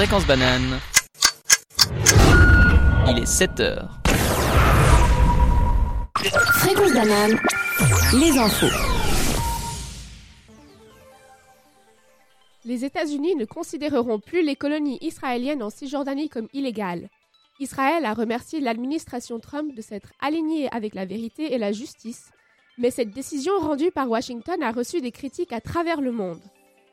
[0.00, 0.80] Fréquence banane.
[3.06, 4.00] Il est 7 heures.
[6.54, 7.38] Fréquence banane.
[8.18, 8.74] Les infos.
[12.64, 17.10] Les États-Unis ne considéreront plus les colonies israéliennes en Cisjordanie comme illégales.
[17.58, 22.30] Israël a remercié l'administration Trump de s'être alignée avec la vérité et la justice,
[22.78, 26.40] mais cette décision rendue par Washington a reçu des critiques à travers le monde.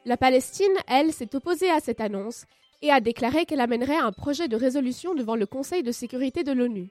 [0.03, 2.45] La Palestine, elle, s'est opposée à cette annonce
[2.81, 6.51] et a déclaré qu'elle amènerait un projet de résolution devant le Conseil de sécurité de
[6.51, 6.89] l'ONU.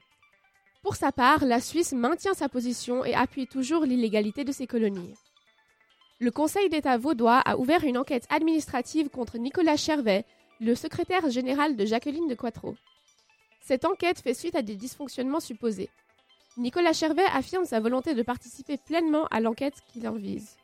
[0.83, 5.13] Pour sa part, la Suisse maintient sa position et appuie toujours l'illégalité de ces colonies.
[6.19, 10.25] Le Conseil d'État vaudois a ouvert une enquête administrative contre Nicolas Chervet,
[10.59, 12.75] le secrétaire général de Jacqueline de Quattro.
[13.61, 15.89] Cette enquête fait suite à des dysfonctionnements supposés.
[16.57, 20.57] Nicolas Chervet affirme sa volonté de participer pleinement à l'enquête qui leur vise.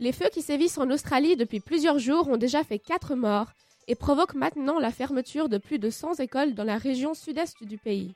[0.00, 3.52] Les feux qui sévissent en Australie depuis plusieurs jours ont déjà fait 4 morts
[3.88, 7.78] et provoquent maintenant la fermeture de plus de 100 écoles dans la région sud-est du
[7.78, 8.14] pays.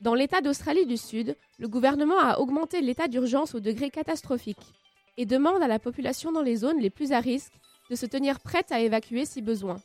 [0.00, 4.72] Dans l'État d'Australie du Sud, le gouvernement a augmenté l'état d'urgence au degré catastrophique
[5.16, 7.54] et demande à la population dans les zones les plus à risque
[7.90, 9.76] de se tenir prête à évacuer si besoin.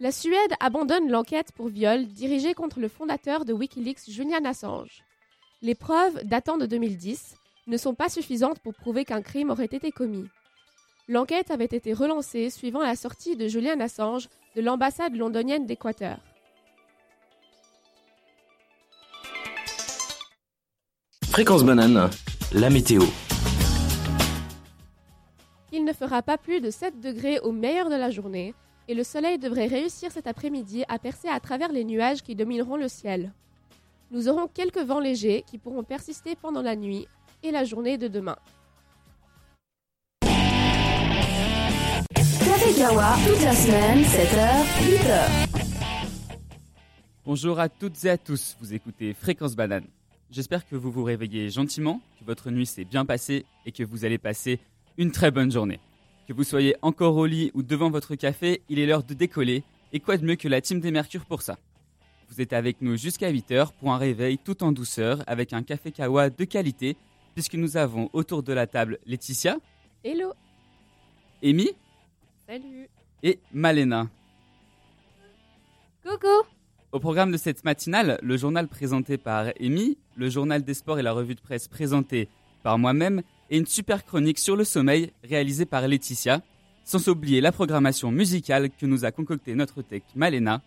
[0.00, 5.04] La Suède abandonne l'enquête pour viol dirigée contre le fondateur de Wikileaks Julian Assange.
[5.62, 9.92] Les preuves, datant de 2010, ne sont pas suffisantes pour prouver qu'un crime aurait été
[9.92, 10.26] commis.
[11.06, 16.16] L'enquête avait été relancée suivant la sortie de Julian Assange de l'ambassade londonienne d'Équateur.
[21.28, 22.08] Fréquence banane,
[22.54, 23.02] la météo.
[25.72, 28.54] Il ne fera pas plus de 7 degrés au meilleur de la journée
[28.88, 32.76] et le soleil devrait réussir cet après-midi à percer à travers les nuages qui domineront
[32.76, 33.34] le ciel.
[34.10, 37.06] Nous aurons quelques vents légers qui pourront persister pendant la nuit
[37.42, 38.36] et la journée de demain.
[42.64, 45.48] Café Kawa, toute la semaine, 7h, 8h.
[47.26, 49.84] Bonjour à toutes et à tous, vous écoutez Fréquence Banane.
[50.30, 54.06] J'espère que vous vous réveillez gentiment, que votre nuit s'est bien passée et que vous
[54.06, 54.60] allez passer
[54.96, 55.78] une très bonne journée.
[56.26, 59.62] Que vous soyez encore au lit ou devant votre café, il est l'heure de décoller.
[59.92, 61.58] Et quoi de mieux que la team des Mercures pour ça
[62.30, 65.92] Vous êtes avec nous jusqu'à 8h pour un réveil tout en douceur avec un café
[65.92, 66.96] kawa de qualité,
[67.34, 69.58] puisque nous avons autour de la table Laetitia,
[70.02, 70.32] Hello
[71.42, 71.68] Amy
[72.46, 72.88] Salut
[73.22, 74.06] et Malena.
[76.02, 76.26] Coucou
[76.92, 81.02] Au programme de cette matinale, le journal présenté par Amy, le journal des sports et
[81.02, 82.28] la revue de presse présentée
[82.62, 86.42] par moi-même et une super chronique sur le sommeil réalisée par Laetitia,
[86.84, 90.60] sans oublier la programmation musicale que nous a concoctée notre tech Malena.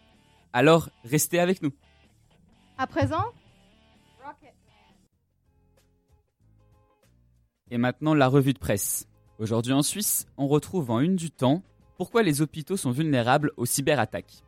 [0.53, 1.71] Alors, restez avec nous.
[2.79, 3.23] À présent,
[7.69, 9.07] Et maintenant, la revue de presse.
[9.39, 11.61] Aujourd'hui en Suisse, on retrouve en une du temps
[11.95, 14.43] pourquoi les hôpitaux sont vulnérables aux cyberattaques.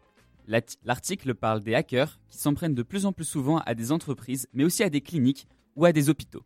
[0.48, 4.48] L'article parle des hackers qui s'en prennent de plus en plus souvent à des entreprises,
[4.52, 6.44] mais aussi à des cliniques ou à des hôpitaux.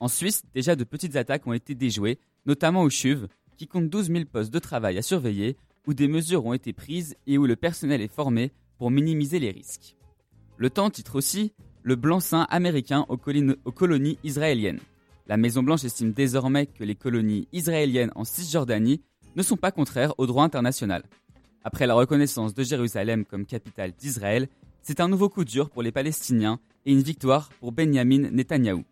[0.00, 3.26] En Suisse, déjà de petites attaques ont été déjouées, notamment au CHUV,
[3.58, 7.16] qui compte 12 000 postes de travail à surveiller, où des mesures ont été prises
[7.26, 9.94] et où le personnel est formé pour minimiser les risques.
[10.56, 11.52] Le temps titre aussi
[11.82, 14.80] Le blanc-seing américain aux colonies israéliennes.
[15.26, 19.00] La Maison-Blanche estime désormais que les colonies israéliennes en Cisjordanie
[19.36, 21.02] ne sont pas contraires au droit international.
[21.62, 24.48] Après la reconnaissance de Jérusalem comme capitale d'Israël,
[24.82, 28.84] c'est un nouveau coup dur pour les Palestiniens et une victoire pour Benjamin Netanyahou.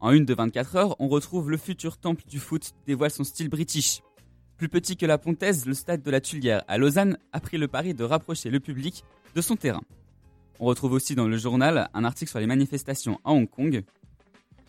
[0.00, 3.48] En une de 24 heures, on retrouve le futur temple du foot dévoile son style
[3.48, 4.02] british.
[4.58, 7.66] Plus petit que la Pontaise, le stade de la Tuilière à Lausanne a pris le
[7.66, 9.82] pari de rapprocher le public de son terrain.
[10.60, 13.82] On retrouve aussi dans le journal un article sur les manifestations à Hong Kong,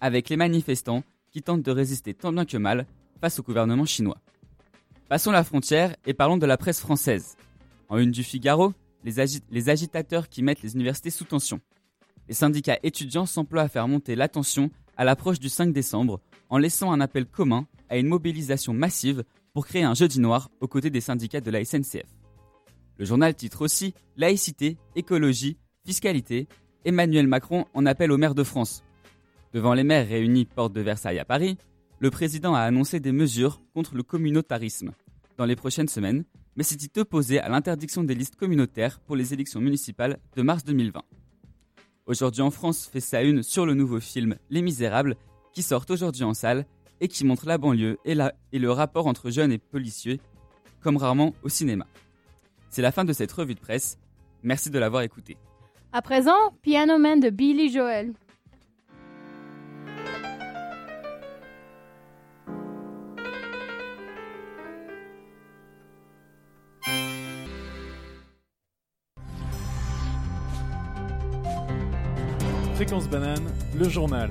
[0.01, 2.85] avec les manifestants qui tentent de résister tant bien que mal
[3.21, 4.17] face au gouvernement chinois.
[5.09, 7.37] Passons la frontière et parlons de la presse française.
[7.89, 11.61] En une du Figaro, les, agi- les agitateurs qui mettent les universités sous tension.
[12.27, 16.19] Les syndicats étudiants s'emploient à faire monter la tension à l'approche du 5 décembre
[16.49, 20.67] en laissant un appel commun à une mobilisation massive pour créer un jeudi noir aux
[20.67, 22.03] côtés des syndicats de la SNCF.
[22.97, 26.47] Le journal titre aussi Laïcité, écologie, fiscalité.
[26.83, 28.83] Emmanuel Macron en appelle aux maires de France.
[29.53, 31.57] Devant les maires réunis porte de Versailles à Paris,
[31.99, 34.91] le président a annoncé des mesures contre le communautarisme
[35.37, 39.33] dans les prochaines semaines, mais s'est dit opposé à l'interdiction des listes communautaires pour les
[39.33, 41.01] élections municipales de mars 2020.
[42.07, 45.15] Aujourd'hui en France fait sa une sur le nouveau film Les Misérables
[45.53, 46.65] qui sort aujourd'hui en salle
[46.99, 50.19] et qui montre la banlieue et, le rapport entre jeunes et policiers
[50.81, 51.85] comme rarement au cinéma.
[52.69, 53.97] C'est la fin de cette revue de presse.
[54.43, 55.37] Merci de l'avoir écouté.
[55.91, 58.13] à présent, Piano Man de Billy Joel.
[73.11, 74.29] Banane, le journal.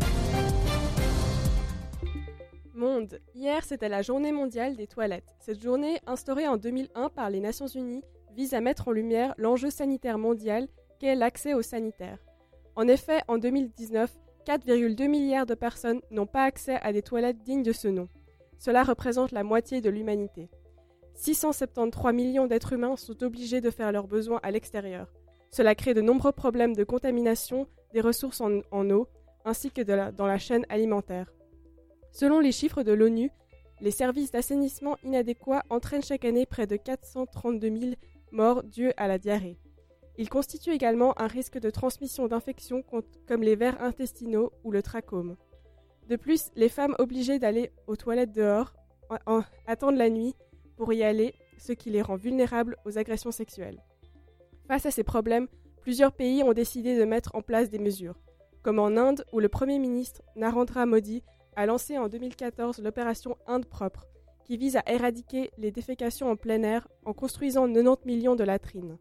[2.75, 3.21] Monde.
[3.35, 5.25] Hier, c'était la journée mondiale des toilettes.
[5.41, 8.03] Cette journée, instaurée en 2001 par les Nations Unies,
[8.35, 10.69] vise à mettre en lumière l'enjeu sanitaire mondial
[10.99, 12.19] qu'est l'accès aux sanitaires.
[12.75, 14.15] En effet, en 2019,
[14.47, 18.09] 4,2 milliards de personnes n'ont pas accès à des toilettes dignes de ce nom.
[18.59, 20.51] Cela représente la moitié de l'humanité.
[21.15, 25.15] 673 millions d'êtres humains sont obligés de faire leurs besoins à l'extérieur.
[25.51, 29.09] Cela crée de nombreux problèmes de contamination des ressources en, eau,
[29.45, 31.33] ainsi que dans la chaîne alimentaire.
[32.13, 33.31] Selon les chiffres de l'ONU,
[33.81, 37.93] les services d'assainissement inadéquats entraînent chaque année près de 432 000
[38.33, 39.59] morts dues à la diarrhée.
[40.19, 42.83] Ils constituent également un risque de transmission d'infections
[43.27, 45.37] comme les vers intestinaux ou le trachome.
[46.09, 48.73] De plus, les femmes obligées d'aller aux toilettes dehors
[49.11, 50.35] en- en- attendent la nuit
[50.77, 53.83] pour y aller, ce qui les rend vulnérables aux agressions sexuelles.
[54.69, 55.49] Face à ces problèmes,
[55.87, 58.19] plusieurs pays ont décidé de mettre en place des mesures,
[58.65, 61.23] comme en Inde où le Premier ministre Narendra Modi
[61.55, 64.09] a lancé en 2014 l'opération Inde propre,
[64.45, 68.99] qui vise à éradiquer les défécations en plein air en construisant 90 millions de latrines.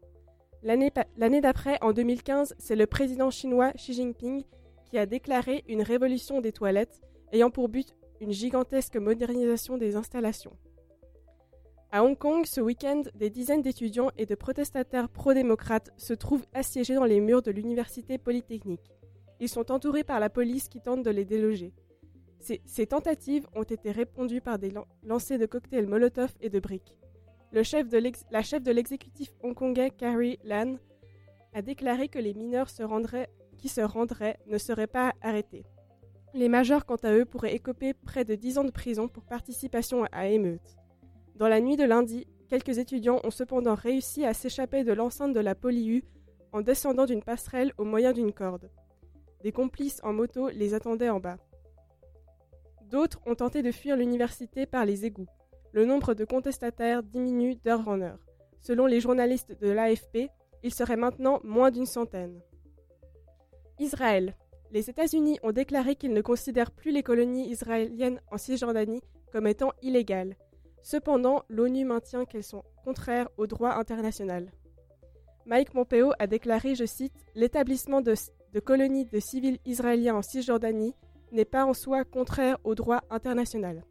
[0.62, 4.44] L'année d'après, en 2015, c'est le président chinois Xi Jinping
[4.88, 7.02] qui a déclaré une révolution des toilettes,
[7.32, 10.56] ayant pour but une gigantesque modernisation des installations.
[11.92, 16.94] À Hong Kong, ce week-end, des dizaines d'étudiants et de protestataires pro-démocrates se trouvent assiégés
[16.94, 18.92] dans les murs de l'université polytechnique.
[19.40, 21.72] Ils sont entourés par la police qui tente de les déloger.
[22.40, 26.96] Ces, tentatives ont été répondues par des lan- lancers de cocktails Molotov et de briques.
[27.52, 30.78] La chef de l'exécutif hongkongais Carrie Lam
[31.54, 35.64] a déclaré que les mineurs qui se rendraient ne seraient pas arrêtés.
[36.34, 40.04] Les majeurs, quant à eux, pourraient écoper près de 10 ans de prison pour participation
[40.12, 40.76] à émeutes.
[41.36, 45.40] Dans la nuit de lundi, quelques étudiants ont cependant réussi à s'échapper de l'enceinte de
[45.40, 46.02] la PolyU
[46.52, 48.70] en descendant d'une passerelle au moyen d'une corde.
[49.42, 51.36] Des complices en moto les attendaient en bas.
[52.90, 55.28] D'autres ont tenté de fuir l'université par les égouts.
[55.72, 58.18] Le nombre de contestataires diminue d'heure en heure.
[58.62, 60.30] Selon les journalistes de l'AFP,
[60.62, 62.40] il serait maintenant moins d'une centaine.
[63.78, 64.34] Israël.
[64.72, 69.02] Les États-Unis ont déclaré qu'ils ne considèrent plus les colonies israéliennes en Cisjordanie
[69.32, 70.34] comme étant illégales.
[70.82, 74.50] Cependant, l'ONU maintient qu'elles sont contraires au droit international.
[75.46, 78.14] Mike Pompeo a déclaré, je cite, L'établissement de,
[78.52, 80.94] de colonies de civils israéliens en Cisjordanie
[81.32, 83.84] n'est pas en soi contraire au droit international.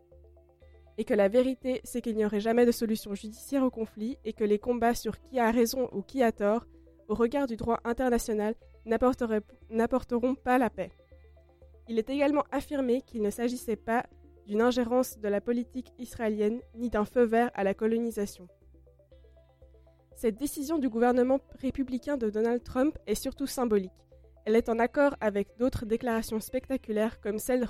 [0.98, 4.34] Et que la vérité, c'est qu'il n'y aurait jamais de solution judiciaire au conflit et
[4.34, 6.66] que les combats sur qui a raison ou qui a tort,
[7.08, 8.56] au regard du droit international,
[8.86, 10.92] n'apporteront pas la paix.
[11.88, 14.06] Il est également affirmé qu'il ne s'agissait pas
[14.48, 18.48] d'une ingérence de la politique israélienne ni d'un feu vert à la colonisation.
[20.16, 23.92] Cette décision du gouvernement républicain de Donald Trump est surtout symbolique.
[24.46, 27.68] Elle est en accord avec d'autres déclarations spectaculaires comme celle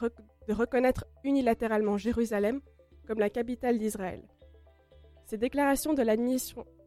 [0.47, 2.61] de reconnaître unilatéralement Jérusalem
[3.07, 4.21] comme la capitale d'Israël.
[5.25, 6.03] Ces déclarations de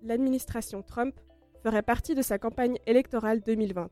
[0.02, 1.14] l'administration Trump
[1.62, 3.88] feraient partie de sa campagne électorale 2020.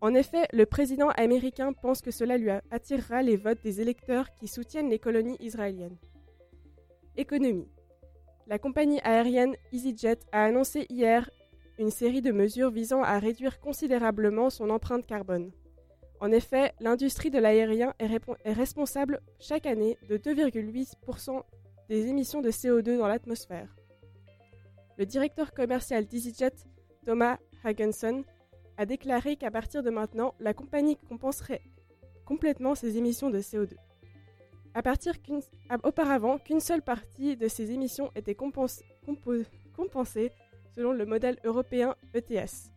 [0.00, 4.46] En effet, le président américain pense que cela lui attirera les votes des électeurs qui
[4.46, 5.96] soutiennent les colonies israéliennes.
[7.16, 7.68] Économie.
[8.46, 11.28] La compagnie aérienne EasyJet a annoncé hier
[11.78, 15.50] une série de mesures visant à réduire considérablement son empreinte carbone.
[16.20, 21.42] En effet, l'industrie de l'aérien est, responsable chaque année de 2,8%
[21.88, 23.74] des émissions de CO2 dans l'atmosphère.
[24.96, 26.54] Le directeur commercial d'EasyJet,
[27.04, 28.24] Thomas Hagenson,
[28.76, 31.62] a déclaré qu'à partir de maintenant, la compagnie compenserait
[32.24, 33.74] complètement ses émissions de CO2.
[34.74, 35.14] À partir
[35.84, 40.32] auparavant, qu'une seule partie de ces émissions était compensée
[40.74, 42.70] selon le modèle européen ETS.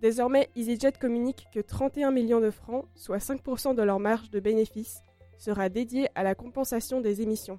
[0.00, 5.02] Désormais, EasyJet communique que 31 millions de francs, soit 5% de leur marge de bénéfice,
[5.38, 7.58] sera dédié à la compensation des émissions.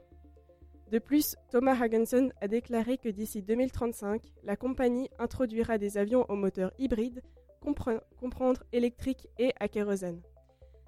[0.91, 6.35] De plus, Thomas Hagenson a déclaré que d'ici 2035, la compagnie introduira des avions au
[6.35, 7.21] moteur hybride,
[7.65, 10.22] compre- comprendre électrique et à kérosène.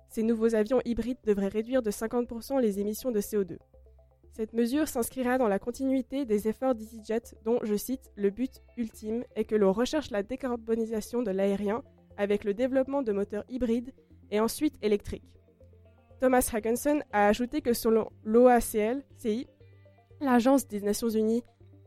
[0.10, 3.58] Ces nouveaux avions hybrides devraient réduire de 50% les émissions de CO2.
[4.32, 9.24] Cette mesure s'inscrira dans la continuité des efforts d'EasyJet dont, je cite, le but ultime
[9.36, 11.84] est que l'on recherche la décarbonisation de l'aérien
[12.18, 13.94] avec le développement de moteurs hybrides
[14.30, 15.34] et ensuite électriques.
[16.20, 19.48] Thomas Hagenson a ajouté que selon l'OACL, CI,
[20.22, 21.44] l'Agence des Nations Unies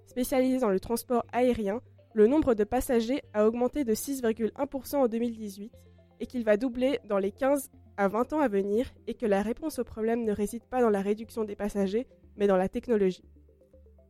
[0.06, 1.80] spécialisée dans le transport aérien,
[2.12, 5.72] le nombre de passagers a augmenté de 6,1% en 2018
[6.20, 9.42] et qu'il va doubler dans les 15 à 20 ans à venir et que la
[9.42, 13.22] réponse au problème ne réside pas dans la réduction des passagers, mais dans la technologie.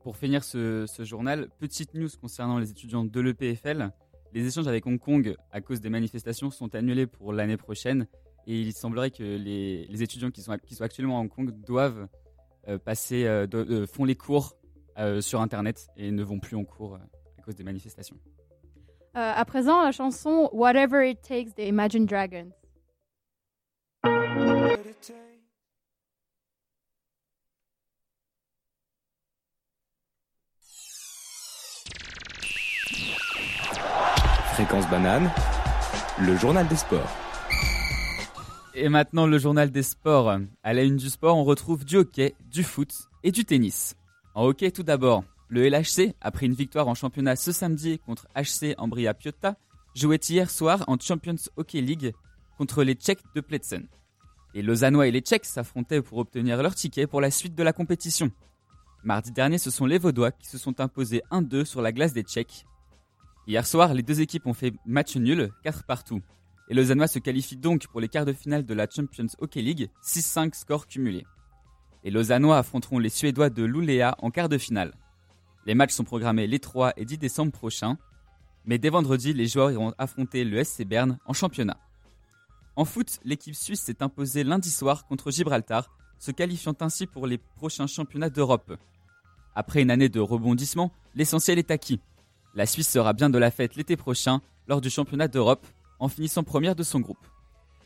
[0.02, 3.90] Pour finir ce, journal, petite news concernant les étudiants de l'EPFL.
[4.32, 8.06] Les échanges avec Hong Kong à cause des manifestations sont annulés pour l'année prochaine
[8.46, 12.08] Et il semblerait que les, étudiants qui sont, qui sont actuellement à Hong Kong doivent
[12.68, 14.56] euh, passer, euh, euh, font les cours
[15.20, 16.98] sur Internet et ne vont plus en cours
[17.40, 18.16] à cause des manifestations.
[19.16, 22.52] Euh, à présent, la chanson Whatever It Takes des Imagine Dragons.
[34.52, 35.30] Fréquence banane,
[36.20, 37.08] le journal des sports.
[38.74, 40.36] Et maintenant, le journal des sports.
[40.62, 42.92] À la une du sport, on retrouve du hockey, du foot
[43.24, 43.96] et du tennis.
[44.34, 48.76] En hockey, tout d'abord, le LHC, après une victoire en championnat ce samedi contre HC
[48.78, 49.56] Ambria Piotta,
[49.96, 52.12] jouait hier soir en Champions Hockey League
[52.56, 53.88] contre les Tchèques de Pletsen.
[54.54, 57.72] Les Lausannois et les Tchèques s'affrontaient pour obtenir leur ticket pour la suite de la
[57.72, 58.30] compétition.
[59.02, 62.22] Mardi dernier, ce sont les Vaudois qui se sont imposés 1-2 sur la glace des
[62.22, 62.64] Tchèques.
[63.48, 66.20] Hier soir, les deux équipes ont fait match nul, 4 partout.
[66.68, 69.90] Et Lausannois se qualifie donc pour les quarts de finale de la Champions Hockey League,
[70.04, 71.26] 6-5 scores cumulés.
[72.04, 74.94] Les Lausannois affronteront les Suédois de Luleå en quart de finale.
[75.66, 77.98] Les matchs sont programmés les 3 et 10 décembre prochains,
[78.64, 81.78] mais dès vendredi, les joueurs iront affronter le SC Berne en championnat.
[82.76, 87.38] En foot, l'équipe suisse s'est imposée lundi soir contre Gibraltar, se qualifiant ainsi pour les
[87.38, 88.76] prochains championnats d'Europe.
[89.54, 92.00] Après une année de rebondissement, l'essentiel est acquis.
[92.54, 95.66] La Suisse sera bien de la fête l'été prochain lors du championnat d'Europe
[95.98, 97.26] en finissant première de son groupe.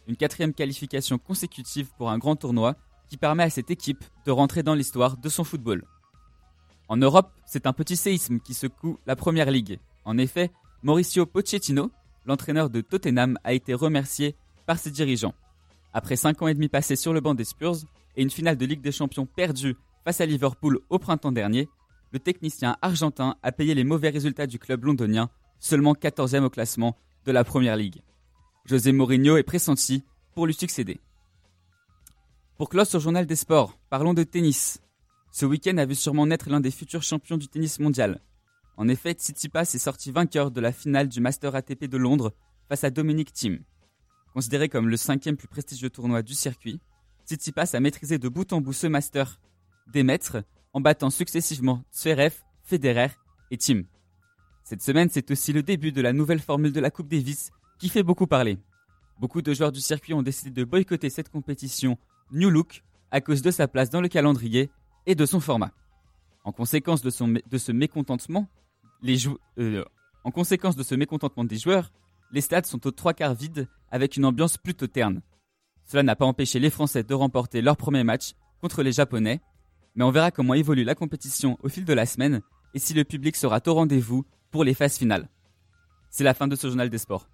[0.07, 2.77] Une quatrième qualification consécutive pour un grand tournoi
[3.09, 5.85] qui permet à cette équipe de rentrer dans l'histoire de son football.
[6.89, 9.79] En Europe, c'est un petit séisme qui secoue la Première Ligue.
[10.05, 10.51] En effet,
[10.83, 11.91] Mauricio Pochettino,
[12.27, 14.37] l'entraîneur de Tottenham, a été remercié
[14.67, 15.35] par ses dirigeants.
[15.93, 17.77] Après 5 ans et demi passés sur le banc des Spurs
[18.17, 21.69] et une finale de Ligue des Champions perdue face à Liverpool au printemps dernier,
[22.13, 26.97] le technicien argentin a payé les mauvais résultats du club londonien, seulement 14e au classement
[27.25, 28.03] de la Première Ligue.
[28.67, 31.01] José Mourinho est pressenti pour lui succéder.
[32.57, 34.81] Pour clore ce journal des sports, parlons de tennis.
[35.37, 38.21] Ce week-end a vu sûrement naître l'un des futurs champions du tennis mondial.
[38.77, 42.33] En effet, Tsitsipas est sorti vainqueur de la finale du Master ATP de Londres
[42.69, 43.65] face à Dominic Thiem.
[44.33, 46.79] Considéré comme le cinquième plus prestigieux tournoi du circuit,
[47.27, 49.41] Tsitsipas a maîtrisé de bout en bout ce Master
[49.93, 53.09] des maîtres en battant successivement Zverev, Federer
[53.51, 53.87] et Thiem.
[54.63, 57.51] Cette semaine, c'est aussi le début de la nouvelle formule de la Coupe Davis
[57.81, 58.57] qui fait beaucoup parler.
[59.19, 61.99] Beaucoup de joueurs du circuit ont décidé de boycotter cette compétition
[62.31, 64.71] New Look à cause de sa place dans le calendrier
[65.07, 65.73] et de son format.
[66.45, 68.49] En conséquence de, ce mécontentement,
[69.59, 69.85] euh,
[70.37, 71.91] ce mécontentement des joueurs,
[72.33, 75.23] les stades sont aux trois quarts vides avec une ambiance plutôt terne.
[75.87, 79.41] Cela n'a pas empêché les Français de remporter leur premier match contre les Japonais,
[79.95, 82.41] mais on verra comment évolue la compétition au fil de la semaine
[82.75, 85.29] et si le public sera au rendez-vous pour les phases finales.
[86.11, 87.29] C'est la fin de ce journal des sports.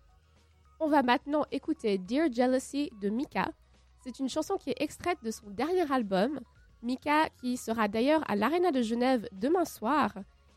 [0.80, 3.50] On va maintenant écouter Dear Jealousy de Mika.
[4.02, 6.40] C'est une chanson qui est extraite de son dernier album,
[6.82, 10.14] Mika qui sera d'ailleurs à l'Arena de Genève demain soir.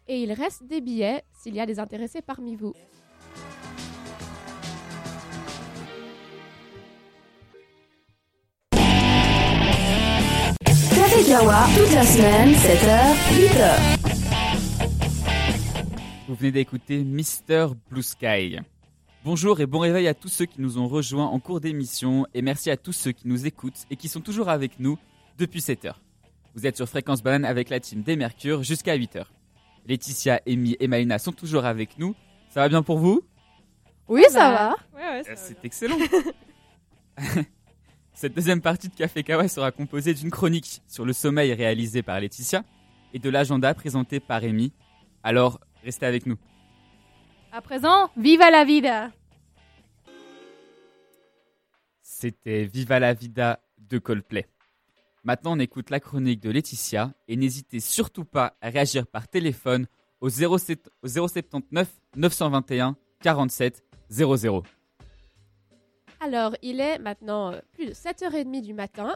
[0.08, 2.74] Et il reste des billets s'il y a des intéressés parmi vous.
[10.96, 14.00] Café Kawa, toute la semaine, 7h, 8h.
[16.28, 18.60] Vous venez d'écouter Mister Blue Sky.
[19.26, 22.42] Bonjour et bon réveil à tous ceux qui nous ont rejoints en cours d'émission et
[22.42, 24.98] merci à tous ceux qui nous écoutent et qui sont toujours avec nous
[25.38, 26.03] depuis 7 heures.
[26.56, 29.34] Vous êtes sur Fréquence Banane avec la team des Mercure jusqu'à 8 heures.
[29.86, 32.16] Laetitia, Amy et Malina sont toujours avec nous.
[32.50, 33.22] Ça va bien pour vous?
[34.08, 34.76] Oui, ça va.
[34.96, 35.98] Ouais, ouais, ça va C'est excellent.
[38.14, 42.20] Cette deuxième partie de Café Kawa sera composée d'une chronique sur le sommeil réalisée par
[42.20, 42.64] Laetitia
[43.14, 44.72] et de l'agenda présenté par Amy.
[45.24, 46.38] Alors, restez avec nous.
[47.52, 49.12] À présent, viva la vida.
[52.02, 54.48] C'était Viva la Vida de Coldplay.
[55.26, 59.88] Maintenant, on écoute la chronique de Laetitia et n'hésitez surtout pas à réagir par téléphone
[60.20, 64.64] au 07 au 079 921 47 00.
[66.20, 69.16] Alors, il est maintenant euh, plus de 7h30 du matin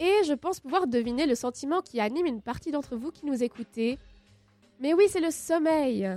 [0.00, 3.44] et je pense pouvoir deviner le sentiment qui anime une partie d'entre vous qui nous
[3.44, 3.98] écoutez.
[4.80, 6.08] Mais oui, c'est le sommeil.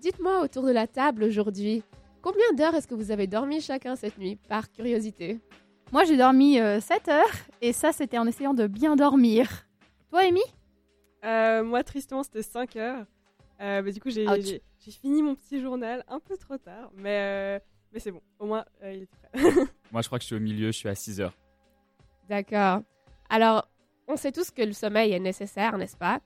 [0.00, 1.84] Dites-moi autour de la table aujourd'hui,
[2.22, 5.38] combien d'heures est-ce que vous avez dormi chacun cette nuit, par curiosité?
[5.92, 7.24] Moi, j'ai dormi 7 heures
[7.60, 9.66] et ça, c'était en essayant de bien dormir.
[10.10, 10.40] Toi, Amy?
[11.24, 13.06] Euh, moi, tristement, c'était 5 heures.
[13.60, 14.40] Euh, bah, du coup, j'ai Ouch.
[14.42, 17.58] j'ai- j'ai fini mon petit journal un peu trop tard, mais, euh,
[17.92, 18.22] mais c'est bon.
[18.38, 19.28] Au moins, euh, il est prêt.
[19.92, 21.36] Moi, je crois que je suis au milieu, je suis à 6 heures.
[22.28, 22.80] D'accord.
[23.28, 23.68] Alors,
[24.08, 26.20] on sait tous que le sommeil est nécessaire, n'est-ce pas?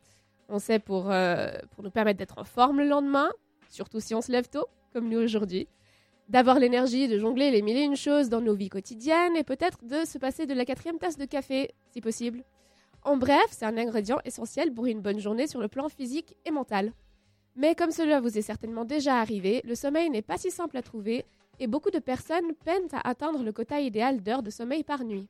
[0.48, 3.30] On sait pour, euh, pour nous permettre d'être en forme le lendemain,
[3.70, 5.66] surtout si on se lève tôt, comme nous aujourd'hui.
[6.28, 9.84] D'avoir l'énergie de jongler les mille et une choses dans nos vies quotidiennes et peut-être
[9.84, 12.42] de se passer de la quatrième tasse de café, si possible.
[13.02, 16.50] En bref, c'est un ingrédient essentiel pour une bonne journée sur le plan physique et
[16.50, 16.92] mental.
[17.56, 20.82] Mais comme cela vous est certainement déjà arrivé, le sommeil n'est pas si simple à
[20.82, 21.26] trouver
[21.60, 25.28] et beaucoup de personnes peinent à atteindre le quota idéal d'heures de sommeil par nuit.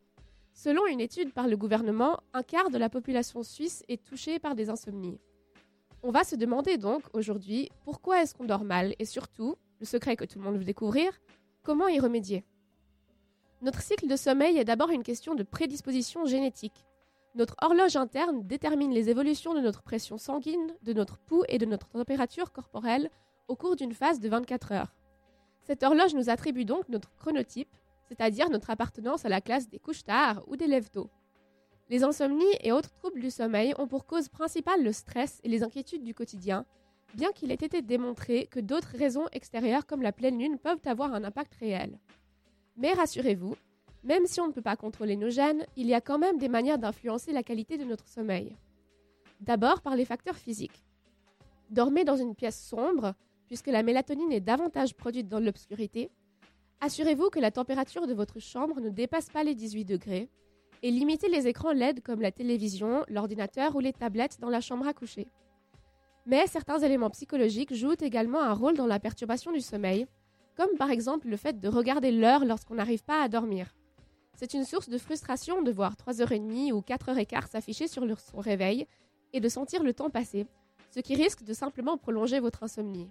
[0.52, 4.54] Selon une étude par le gouvernement, un quart de la population suisse est touchée par
[4.54, 5.18] des insomnies.
[6.04, 10.16] On va se demander donc aujourd'hui pourquoi est-ce qu'on dort mal et surtout, le secret
[10.16, 11.20] que tout le monde veut découvrir,
[11.62, 12.44] comment y remédier?
[13.62, 16.84] Notre cycle de sommeil est d'abord une question de prédisposition génétique.
[17.34, 21.66] Notre horloge interne détermine les évolutions de notre pression sanguine, de notre pouls et de
[21.66, 23.10] notre température corporelle
[23.48, 24.94] au cours d'une phase de 24 heures.
[25.62, 27.74] Cette horloge nous attribue donc notre chronotype,
[28.08, 31.08] c'est-à-dire notre appartenance à la classe des couches tard ou des lève tôt.
[31.88, 35.62] Les insomnies et autres troubles du sommeil ont pour cause principale le stress et les
[35.62, 36.66] inquiétudes du quotidien,
[37.14, 41.14] bien qu'il ait été démontré que d'autres raisons extérieures comme la pleine lune peuvent avoir
[41.14, 41.98] un impact réel.
[42.76, 43.56] Mais rassurez-vous,
[44.02, 46.48] même si on ne peut pas contrôler nos gènes, il y a quand même des
[46.48, 48.56] manières d'influencer la qualité de notre sommeil.
[49.40, 50.84] D'abord par les facteurs physiques.
[51.70, 53.14] Dormez dans une pièce sombre,
[53.46, 56.10] puisque la mélatonine est davantage produite dans l'obscurité.
[56.80, 60.28] Assurez-vous que la température de votre chambre ne dépasse pas les 18 degrés.
[60.82, 64.86] Et limitez les écrans LED comme la télévision, l'ordinateur ou les tablettes dans la chambre
[64.86, 65.28] à coucher.
[66.26, 70.06] Mais certains éléments psychologiques jouent également un rôle dans la perturbation du sommeil,
[70.56, 73.74] comme par exemple le fait de regarder l'heure lorsqu'on n'arrive pas à dormir.
[74.36, 78.86] C'est une source de frustration de voir 3h30 ou 4h15 s'afficher sur son réveil
[79.32, 80.46] et de sentir le temps passer,
[80.90, 83.10] ce qui risque de simplement prolonger votre insomnie.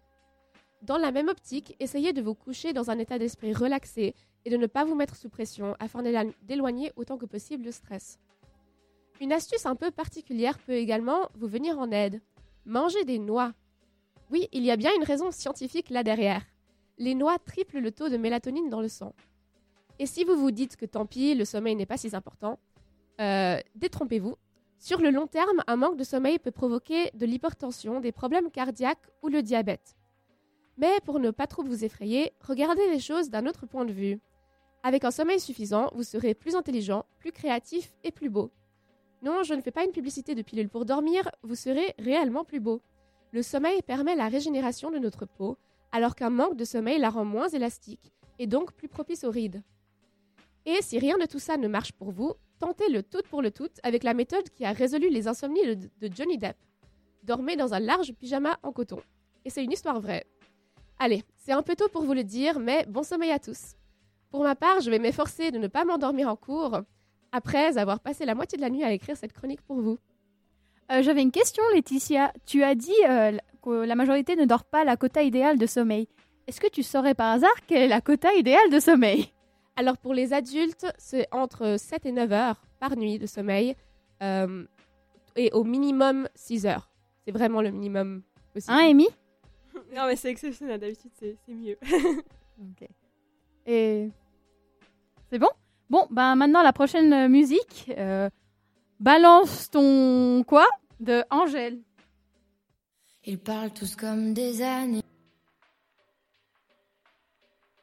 [0.81, 4.57] Dans la même optique, essayez de vous coucher dans un état d'esprit relaxé et de
[4.57, 6.01] ne pas vous mettre sous pression afin
[6.41, 8.19] d'éloigner autant que possible le stress.
[9.21, 12.21] Une astuce un peu particulière peut également vous venir en aide.
[12.65, 13.53] Mangez des noix.
[14.31, 16.43] Oui, il y a bien une raison scientifique là derrière.
[16.97, 19.13] Les noix triplent le taux de mélatonine dans le sang.
[19.99, 22.59] Et si vous vous dites que tant pis, le sommeil n'est pas si important,
[23.19, 24.35] euh, détrompez-vous.
[24.79, 29.09] Sur le long terme, un manque de sommeil peut provoquer de l'hypertension, des problèmes cardiaques
[29.21, 29.95] ou le diabète.
[30.77, 34.19] Mais pour ne pas trop vous effrayer, regardez les choses d'un autre point de vue.
[34.83, 38.51] Avec un sommeil suffisant, vous serez plus intelligent, plus créatif et plus beau.
[39.23, 42.59] Non, je ne fais pas une publicité de pilule pour dormir, vous serez réellement plus
[42.59, 42.81] beau.
[43.31, 45.57] Le sommeil permet la régénération de notre peau,
[45.93, 49.63] alors qu'un manque de sommeil la rend moins élastique et donc plus propice aux rides.
[50.65, 53.49] Et si rien de tout ça ne marche pour vous, tentez le tout pour le
[53.49, 56.57] tout avec la méthode qui a résolu les insomnies de Johnny Depp.
[57.23, 58.99] Dormez dans un large pyjama en coton.
[59.45, 60.25] Et c'est une histoire vraie.
[60.99, 63.75] Allez, c'est un peu tôt pour vous le dire, mais bon sommeil à tous.
[64.31, 66.81] Pour ma part, je vais m'efforcer de ne pas m'endormir en cours,
[67.33, 69.97] après avoir passé la moitié de la nuit à écrire cette chronique pour vous.
[70.91, 72.31] Euh, J'avais une question, Laetitia.
[72.45, 76.07] Tu as dit euh, que la majorité ne dort pas la quota idéale de sommeil.
[76.47, 79.31] Est-ce que tu saurais par hasard quelle est la quota idéale de sommeil?
[79.75, 83.75] Alors pour les adultes, c'est entre 7 et 9 heures par nuit de sommeil
[84.21, 84.65] euh,
[85.35, 86.91] et au minimum 6 heures.
[87.25, 88.21] C'est vraiment le minimum
[88.53, 88.73] possible.
[88.73, 89.07] Hein, Amy?
[89.95, 91.77] Non, mais c'est exceptionnel, d'habitude c'est c'est mieux.
[92.61, 92.87] Ok.
[93.65, 94.09] Et
[95.31, 95.49] c'est bon?
[95.93, 97.91] Bon, ben maintenant la prochaine euh, musique.
[97.99, 98.27] euh,
[98.99, 100.65] balance ton quoi
[100.99, 101.77] de Angèle.
[103.25, 105.03] Ils parlent tous comme des années.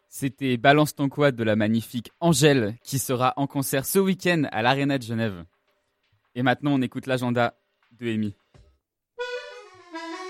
[0.08, 4.62] C'était Balance ton quad de la magnifique Angèle qui sera en concert ce week-end à
[4.62, 5.44] l'Arena de Genève.
[6.34, 7.54] Et maintenant, on écoute l'agenda
[7.92, 8.34] de Amy.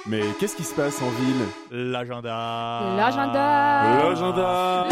[0.04, 1.46] Mais qu'est-ce qui se passe en ville?
[1.70, 2.94] L'agenda.
[2.98, 3.98] L'agenda.
[4.04, 4.86] L'agenda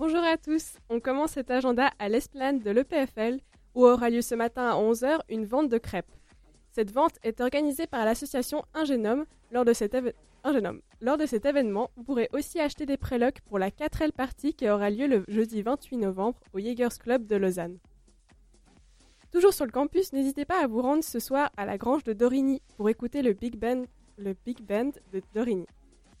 [0.00, 3.38] Bonjour à tous, on commence cet agenda à l'esplanade de l'EPFL
[3.74, 6.10] où aura lieu ce matin à 11h une vente de crêpes.
[6.72, 9.26] Cette vente est organisée par l'association Un Génome.
[9.52, 10.80] Lors de cet, éve- Un Génome.
[11.02, 14.70] Lors de cet événement, vous pourrez aussi acheter des prélocs pour la 4L Party qui
[14.70, 17.76] aura lieu le jeudi 28 novembre au Jaegers Club de Lausanne.
[19.30, 22.14] Toujours sur le campus, n'hésitez pas à vous rendre ce soir à la grange de
[22.14, 23.82] Dorigny pour écouter le Big Band,
[24.16, 25.66] le Big Band de Dorigny.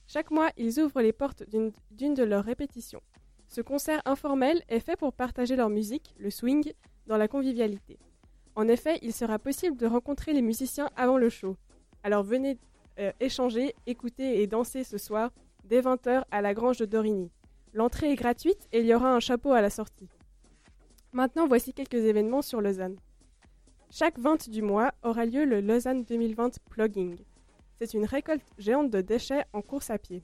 [0.06, 1.72] Chaque mois, ils ouvrent les portes d'une
[2.14, 3.00] de leurs répétitions.
[3.50, 6.72] Ce concert informel est fait pour partager leur musique, le swing,
[7.08, 7.98] dans la convivialité.
[8.54, 11.56] En effet, il sera possible de rencontrer les musiciens avant le show.
[12.04, 12.58] Alors venez
[13.00, 15.32] euh, échanger, écouter et danser ce soir
[15.64, 17.32] dès 20h à la Grange de Dorigny.
[17.72, 20.08] L'entrée est gratuite et il y aura un chapeau à la sortie.
[21.12, 22.98] Maintenant, voici quelques événements sur Lausanne.
[23.90, 27.16] Chaque 20 du mois aura lieu le Lausanne 2020 Plugging.
[27.80, 30.22] C'est une récolte géante de déchets en course à pied.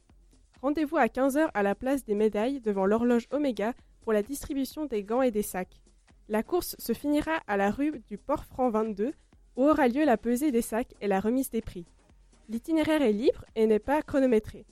[0.62, 5.02] Rendez-vous à 15h à la place des médailles devant l'horloge Oméga pour la distribution des
[5.02, 5.82] gants et des sacs.
[6.28, 9.12] La course se finira à la rue du Port-Franc 22
[9.56, 11.86] où aura lieu la pesée des sacs et la remise des prix.
[12.48, 14.66] L'itinéraire est libre et n'est pas chronométré.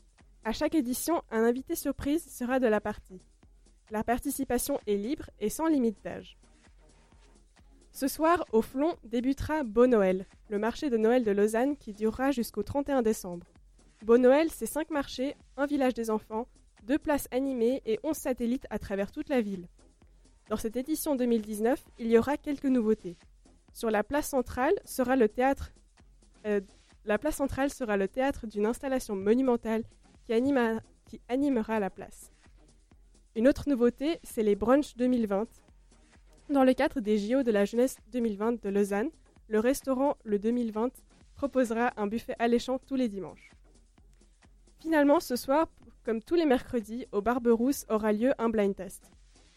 [0.44, 3.20] À chaque édition, un invité surprise sera de la partie.
[3.90, 6.38] La participation est libre et sans limite d'âge.
[7.92, 12.30] Ce soir, au Flon, débutera Beau Noël, le marché de Noël de Lausanne qui durera
[12.30, 13.46] jusqu'au 31 décembre.
[14.04, 16.46] Beau Noël, c'est 5 marchés, un village des enfants,
[16.82, 19.66] deux places animées et 11 satellites à travers toute la ville.
[20.50, 23.16] Dans cette édition 2019, il y aura quelques nouveautés.
[23.72, 25.72] Sur la place centrale sera le théâtre.
[26.44, 26.60] euh,
[27.06, 29.84] la place centrale sera le théâtre d'une installation monumentale
[30.26, 30.34] qui,
[31.30, 32.30] animera la place.
[33.34, 35.48] Une autre nouveauté, c'est les brunchs 2020.
[36.50, 39.08] Dans le cadre des JO de la jeunesse 2020 de Lausanne,
[39.48, 40.90] le restaurant Le 2020
[41.36, 43.53] proposera un buffet alléchant tous les dimanches.
[44.84, 45.68] Finalement, ce soir,
[46.04, 49.10] comme tous les mercredis, au Barberousse aura lieu un blind test.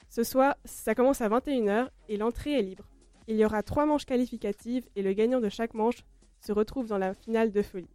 [0.10, 2.86] Ce soir, ça commence à 21h et l'entrée est libre.
[3.28, 6.06] Il y aura trois manches qualificatives et le gagnant de chaque manche
[6.40, 7.90] se retrouve dans la finale de folie.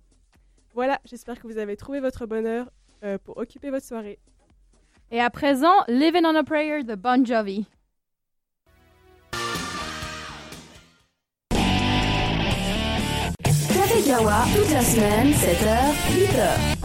[0.75, 2.71] Voilà, j'espère que vous avez trouvé votre bonheur
[3.03, 4.19] euh, pour occuper votre soirée.
[5.11, 7.65] Et à présent, Living on a Prayer de Bon Jovi.
[13.49, 16.82] Café Kawa, toute la semaine, 7h, 8h.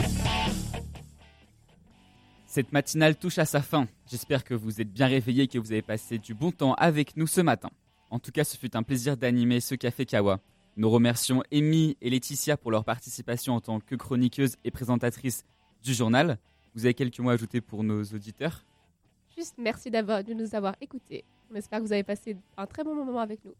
[2.47, 3.89] Cette matinale touche à sa fin.
[4.09, 7.17] J'espère que vous êtes bien réveillés et que vous avez passé du bon temps avec
[7.17, 7.69] nous ce matin.
[8.09, 10.39] En tout cas, ce fut un plaisir d'animer ce Café Kawa.
[10.77, 15.43] Nous remercions Amy et Laetitia pour leur participation en tant que chroniqueuse et présentatrice
[15.83, 16.37] du journal.
[16.73, 18.63] Vous avez quelques mots à ajouter pour nos auditeurs?
[19.35, 21.25] Juste merci d'avoir, de nous avoir écoutés.
[21.51, 23.55] On espère que vous avez passé un très bon moment avec nous.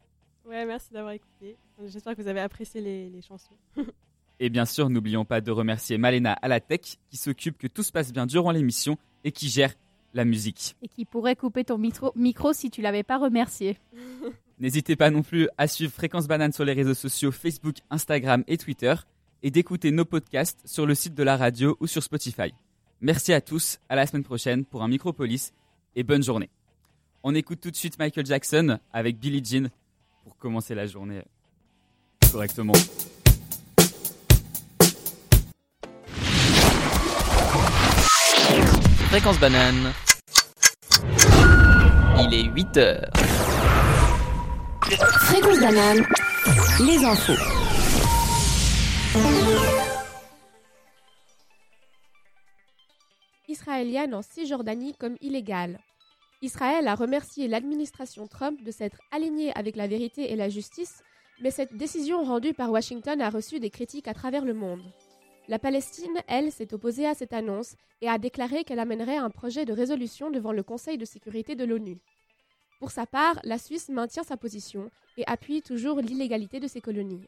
[0.45, 1.57] Ouais, merci d'avoir écouté.
[1.87, 3.57] J'espère que vous avez apprécié les, les chansons.
[4.39, 7.83] Et bien sûr, n'oublions pas de remercier Malena à la tech qui s'occupe que tout
[7.83, 9.73] se passe bien durant l'émission et qui gère
[10.13, 10.75] la musique.
[10.81, 13.77] Et qui pourrait couper ton micro, micro si tu l'avais pas remercié.
[14.59, 18.57] N'hésitez pas non plus à suivre Fréquence Banane sur les réseaux sociaux Facebook, Instagram et
[18.57, 18.95] Twitter
[19.43, 22.53] et d'écouter nos podcasts sur le site de la radio ou sur Spotify.
[23.01, 25.53] Merci à tous, à la semaine prochaine pour un Micropolis
[25.95, 26.49] et bonne journée.
[27.21, 29.69] On écoute tout de suite Michael Jackson avec Billie Jean
[30.23, 31.21] pour commencer la journée
[32.31, 32.73] correctement.
[39.09, 39.93] Fréquence banane.
[42.19, 43.09] Il est 8 heures.
[44.81, 46.05] Fréquence banane,
[46.85, 47.31] les infos.
[53.47, 55.79] Israélienne en Cisjordanie comme illégale.
[56.41, 61.01] Israël a remercié l'administration Trump de s'être alignée avec la vérité et la justice,
[61.41, 64.83] mais cette décision rendue par Washington a reçu des critiques à travers le monde.
[65.49, 69.63] La Palestine, elle, s'est opposée à cette annonce et a déclaré qu'elle amènerait un projet
[69.63, 71.99] de résolution devant le Conseil de sécurité de l'ONU.
[72.79, 77.23] Pour sa part, la Suisse maintient sa position et appuie toujours l'illégalité de ses colonies.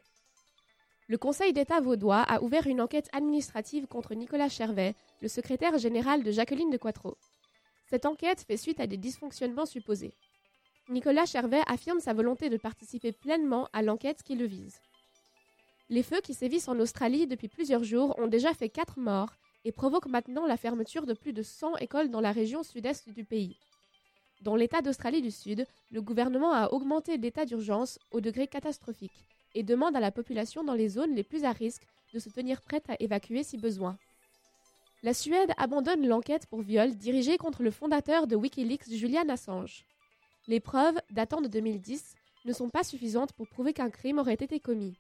[1.08, 6.22] Le Conseil d'État vaudois a ouvert une enquête administrative contre Nicolas Chervet, le secrétaire général
[6.22, 7.18] de Jacqueline de Quattro.
[7.90, 10.14] Cette enquête fait suite à des dysfonctionnements supposés.
[10.90, 14.82] Nicolas Chervet affirme sa volonté de participer pleinement à l'enquête qui le vise.
[15.92, 19.34] Les feux qui sévissent en Australie depuis plusieurs jours ont déjà fait 4 morts
[19.66, 23.24] et provoquent maintenant la fermeture de plus de 100 écoles dans la région sud-est du
[23.24, 23.58] pays.
[24.44, 29.26] Dans l'État d'Australie du Sud, le gouvernement a augmenté l'état d'urgence au degré catastrophique
[29.56, 32.62] et demande à la population dans les zones les plus à risque de se tenir
[32.62, 33.98] prête à évacuer si besoin.
[35.02, 39.86] La Suède abandonne l'enquête pour viol dirigée contre le fondateur de Wikileaks, Julian Assange.
[40.48, 44.60] Les preuves, datant de 2010, ne sont pas suffisantes pour prouver qu'un crime aurait été
[44.60, 44.94] commis.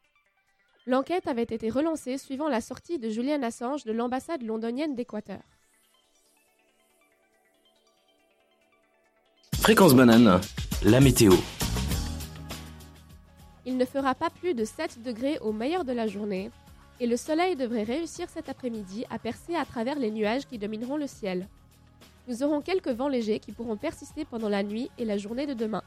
[0.89, 5.43] L'enquête avait été relancée suivant la sortie de Julian Assange de l'ambassade londonienne d'Équateur.
[9.53, 10.41] Fréquence banane,
[10.83, 11.33] la météo.
[13.67, 16.49] Il ne fera pas plus de 7 degrés au meilleur de la journée
[16.99, 20.97] et le soleil devrait réussir cet après-midi à percer à travers les nuages qui domineront
[20.97, 21.47] le ciel.
[22.27, 25.53] Nous aurons quelques vents légers qui pourront persister pendant la nuit et la journée de
[25.53, 25.83] demain.